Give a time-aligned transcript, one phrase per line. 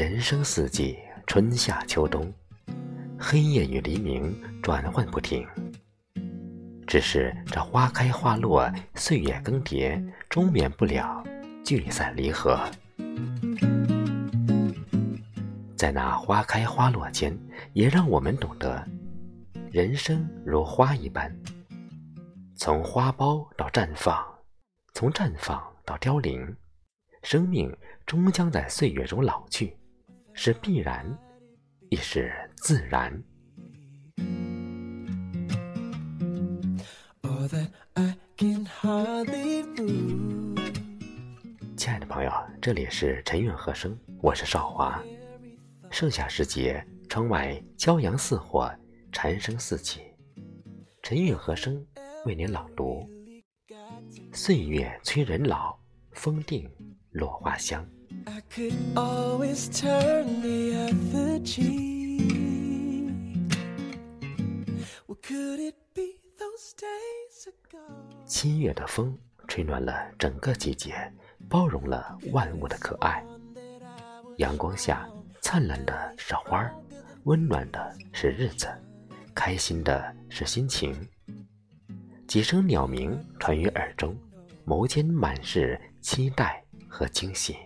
[0.00, 2.32] 人生四季，春夏秋冬，
[3.18, 5.46] 黑夜与黎明转换不停。
[6.86, 11.22] 只是这花开花落，岁月更迭，终免不了
[11.62, 12.58] 聚散离合。
[15.76, 17.38] 在那花开花落间，
[17.74, 18.82] 也让我们懂得，
[19.70, 21.30] 人生如花一般，
[22.56, 24.18] 从花苞到绽放，
[24.94, 26.56] 从绽放到凋零，
[27.22, 27.70] 生命
[28.06, 29.76] 终将在岁月中老去。
[30.42, 31.06] 是必然，
[31.90, 33.12] 亦是自然。
[41.76, 44.98] 亲爱的朋友，这里是晨韵和声，我是少华。
[45.90, 48.74] 盛夏时节，窗外骄阳似火，
[49.12, 50.00] 蝉声四起。
[51.02, 51.86] 晨韵和声
[52.24, 53.06] 为您朗读：
[54.32, 55.78] 岁月催人老，
[56.12, 56.66] 风定
[57.10, 57.86] 落花香。
[58.26, 62.20] I could always turn the other cheek.
[65.06, 67.78] What could it be those days ago?
[68.26, 71.12] 七月的风吹暖了整个季节，
[71.48, 73.24] 包容了万物的可爱。
[74.38, 75.08] 阳光下，
[75.40, 76.74] 灿烂的是花儿，
[77.24, 78.68] 温暖的是日子，
[79.34, 80.94] 开心的是心情。
[82.26, 84.16] 几声鸟鸣传于耳中，
[84.66, 87.56] 眸间满是期待和惊喜。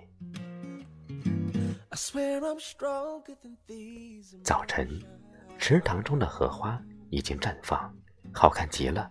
[4.43, 4.89] 早晨，
[5.59, 7.95] 池塘中的荷花已经绽放，
[8.33, 9.09] 好看极了。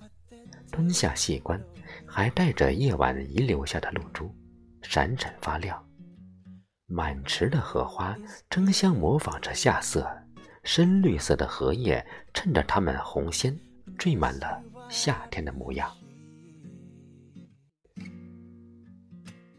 [0.70, 1.62] 蹲下细观，
[2.06, 4.36] 还带着夜晚遗留下的露珠，
[4.82, 5.82] 闪闪发亮。
[6.86, 8.18] 满池的荷花
[8.50, 10.06] 争相模仿着夏色，
[10.64, 13.58] 深绿色的荷叶衬着它们红鲜，
[13.98, 15.90] 缀满了夏天的模样。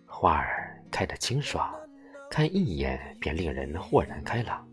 [0.05, 1.75] 花儿开得清爽。
[2.35, 4.67] 看一眼便令人豁然开朗，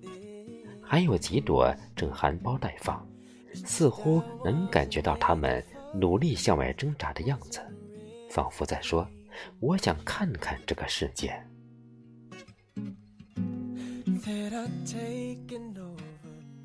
[0.82, 3.08] 还有几朵正含苞待放，
[3.54, 5.64] 似乎能感觉到它们
[5.94, 7.62] 努力向外挣扎的样子，
[8.32, 9.08] 仿佛在说
[9.62, 11.40] ：“我想看看这个世界。”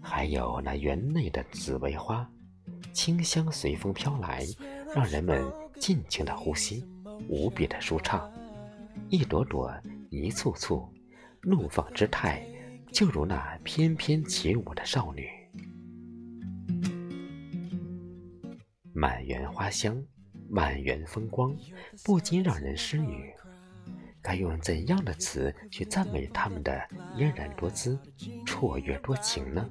[0.01, 2.27] 还有那园内的紫薇花，
[2.95, 4.47] 清香随风飘来，
[4.95, 5.45] 让人们
[5.79, 6.83] 尽情的呼吸，
[7.29, 8.33] 无比的舒畅，
[9.11, 9.71] 一朵朵。
[10.11, 10.89] 一簇簇，
[11.43, 12.47] 怒放之态，
[12.93, 15.29] 就如那翩翩起舞的少女。
[18.93, 20.03] 满园花香，
[20.49, 21.57] 满园风光，
[22.05, 23.33] 不禁让人失语。
[24.23, 26.83] 该用怎样的词去赞美他们的
[27.17, 27.97] 嫣然多姿、
[28.45, 29.71] 绰约多情呢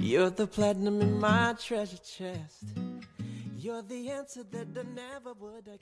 [0.00, 2.91] ？You're the platinum in my treasure chest.？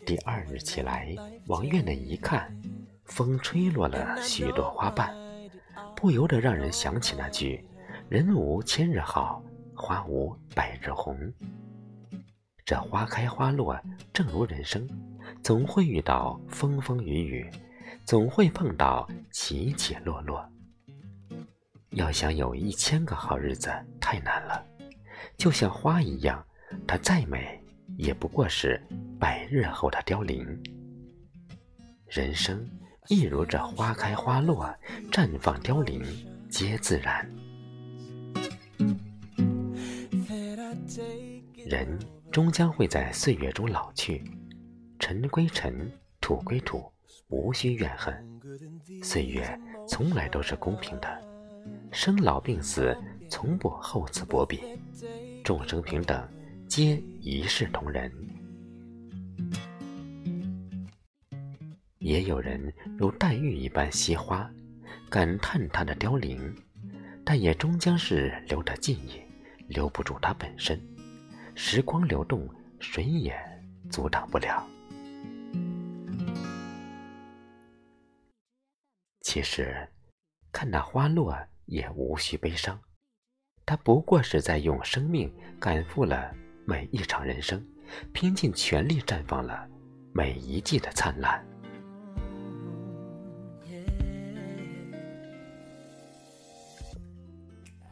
[0.04, 2.54] 第二日起来，往院内一看，
[3.06, 5.16] 风吹落了许多花瓣，
[5.96, 7.64] 不由得让人想起那句
[8.10, 9.42] “人无千日好，
[9.74, 11.16] 花无百日红”。
[12.66, 13.80] 这花开花落，
[14.12, 14.86] 正如人生，
[15.42, 17.50] 总会遇到风风雨雨，
[18.04, 20.46] 总会碰到起起落落。
[21.92, 24.62] 要想有一千个好日子，太难了。
[25.38, 26.44] 就像花一样，
[26.86, 27.58] 它再美。
[28.00, 28.80] 也不过是
[29.18, 30.58] 百日后的凋零。
[32.08, 32.66] 人生
[33.08, 34.74] 亦如这花开花落，
[35.12, 36.02] 绽放凋零，
[36.48, 37.30] 皆自然。
[41.66, 41.98] 人
[42.32, 44.24] 终将会在岁月中老去，
[44.98, 46.90] 尘归尘，土归土，
[47.28, 48.14] 无需怨恨。
[49.02, 51.22] 岁月从来都是公平的，
[51.92, 52.96] 生老病死
[53.28, 54.58] 从不厚此薄彼，
[55.44, 56.26] 众生平等。
[56.70, 58.08] 皆一视同仁。
[61.98, 64.48] 也有人如黛玉一般惜花，
[65.10, 66.54] 感叹它的凋零，
[67.24, 69.20] 但也终将是留着记忆，
[69.66, 70.80] 留不住它本身。
[71.56, 72.48] 时光流动，
[72.78, 73.36] 谁也
[73.90, 74.64] 阻挡不了。
[79.22, 79.88] 其实，
[80.52, 81.36] 看那花落
[81.66, 82.80] 也无需悲伤，
[83.66, 85.28] 它不过是在用生命
[85.58, 86.32] 赶赴了。
[86.70, 87.60] 每一场人生，
[88.12, 89.66] 拼尽全力绽放了
[90.12, 91.44] 每一季的灿烂。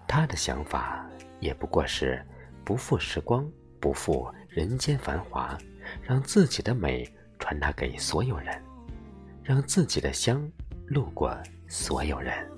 [0.06, 1.04] 他的想法
[1.40, 2.24] 也不过是
[2.64, 5.58] 不负时光，不负人间繁华，
[6.00, 7.04] 让自己的美
[7.36, 8.62] 传达给所有人，
[9.42, 10.48] 让自己的香
[10.86, 11.36] 路过
[11.66, 12.48] 所有人。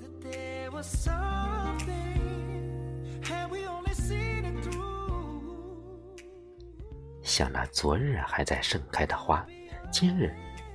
[7.31, 9.47] 像那昨日还在盛开的花，
[9.88, 10.35] 今日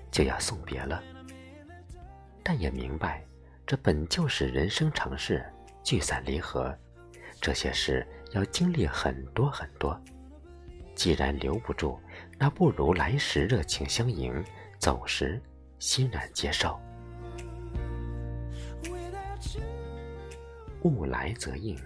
[0.10, 1.04] 就要送别了。
[2.42, 3.22] 但也明白，
[3.68, 5.46] 这本就是人生常事，
[5.84, 6.74] 聚散离合，
[7.42, 10.02] 这些事要经历很多很多。
[10.96, 12.00] 既然留不住，
[12.40, 14.42] 那不如来时热情相迎，
[14.80, 15.42] 走时
[15.78, 16.80] 欣然接受。
[20.84, 21.78] 物来则应，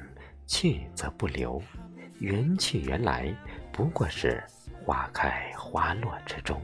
[0.45, 1.59] 去则不留。
[2.19, 3.33] 缘去缘来，
[3.71, 4.43] 不过是
[4.89, 6.59] 花开花落之中。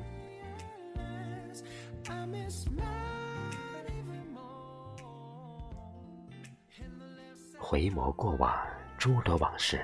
[7.55, 8.51] 回眸过往，
[8.97, 9.79] 诸多往事，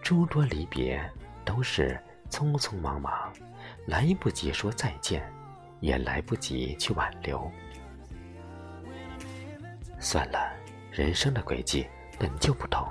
[0.00, 0.98] 诸多离别。
[1.44, 2.00] 都是
[2.30, 3.30] 匆匆忙忙，
[3.86, 5.30] 来不及说再见，
[5.80, 7.52] 也来不及去挽留。
[10.00, 10.56] 算了，
[10.90, 11.86] 人生的轨迹
[12.18, 12.88] 本就不同，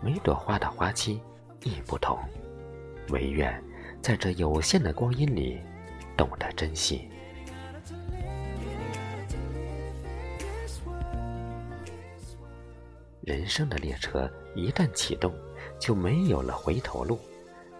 [0.00, 1.22] 每朵花的花期
[1.62, 2.18] 亦不同。
[3.10, 3.62] 唯愿
[4.02, 5.60] 在这有限的光阴里，
[6.16, 7.08] 懂得珍惜。
[13.20, 15.32] 人生的列车一旦启动，
[15.78, 17.20] 就没有了回头路。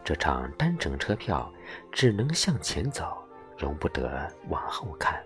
[0.04, 1.50] 这场单程车票
[1.90, 3.16] 只能向前走，
[3.56, 5.20] 容不得往后看。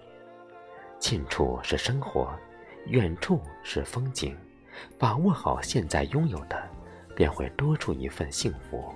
[0.98, 2.32] 近处是生活，
[2.86, 4.36] 远处是风景。
[4.98, 6.68] 把握好现在拥有的，
[7.14, 8.94] 便会多出一份幸福。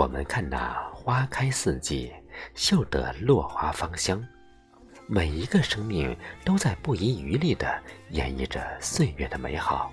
[0.00, 2.10] 我们看那花开四季，
[2.54, 4.26] 嗅得落花芳香。
[5.06, 7.66] 每一个生命都在不遗余力地
[8.08, 9.92] 演绎着岁月的美好。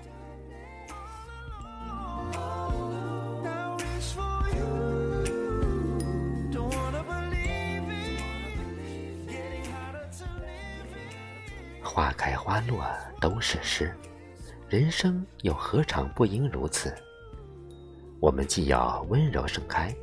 [11.82, 12.82] 花开花落
[13.20, 13.94] 都是诗，
[14.70, 16.96] 人生又何尝不应如此？
[18.20, 19.94] 我们既要温柔盛开，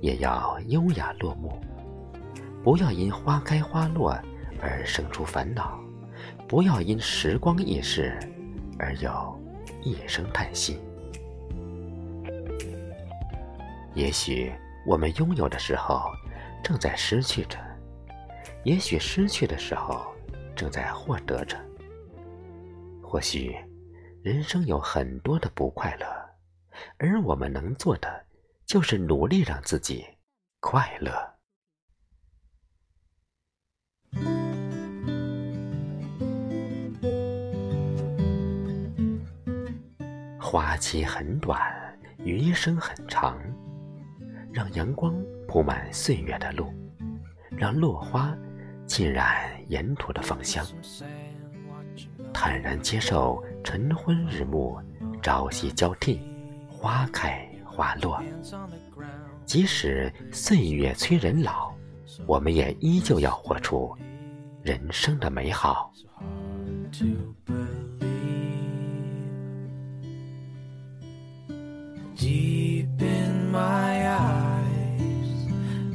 [0.00, 1.60] 也要优雅落幕。
[2.62, 4.16] 不要因花开花落
[4.60, 5.78] 而生出烦恼，
[6.46, 8.18] 不要因时光易逝
[8.78, 9.38] 而有
[9.82, 10.80] 一声叹息。
[13.94, 14.52] 也许
[14.86, 16.02] 我们拥有的时候，
[16.62, 17.58] 正在失去着；
[18.64, 20.06] 也许失去的时候。
[20.54, 21.56] 正在获得着。
[23.02, 23.56] 或许，
[24.22, 26.06] 人生有很多的不快乐，
[26.98, 28.26] 而我们能做的，
[28.66, 30.04] 就是努力让自己
[30.60, 31.12] 快乐。
[40.40, 41.60] 花期很短，
[42.18, 43.40] 余生很长，
[44.52, 45.14] 让阳光
[45.48, 46.72] 铺满岁月的路，
[47.56, 48.36] 让落花。
[48.84, 50.66] 浸染沿途的芳香，
[52.34, 54.78] 坦然接受晨昏日暮、
[55.22, 56.20] 朝夕交替、
[56.82, 58.20] 花开花落。
[59.46, 61.72] 即使岁月催人老，
[62.26, 63.96] 我们也依旧要活出
[64.62, 65.92] 人生的美好。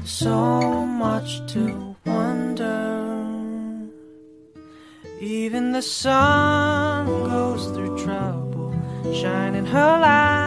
[0.09, 3.03] So much to wonder.
[5.21, 8.73] Even the sun goes through trouble,
[9.13, 10.46] shining her light,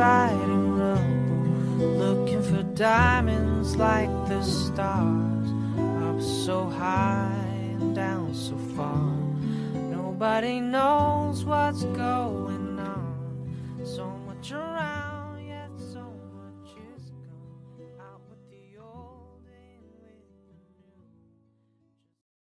[0.00, 5.48] fighting rubble, looking for diamonds like the stars,
[6.06, 7.44] up so high
[7.78, 9.12] and down so far.
[9.74, 12.29] Nobody knows what's going